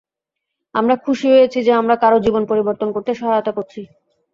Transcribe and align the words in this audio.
আমরা 0.75 0.95
খুশি 1.05 1.27
হয়েছি 1.33 1.59
যে 1.67 1.71
আমরা 1.81 1.95
কারো 2.03 2.17
জীবন 2.25 2.43
পরিবর্তন 2.51 2.87
করতে 2.95 3.11
সহায়তা 3.13 3.51
করছি। 3.57 3.81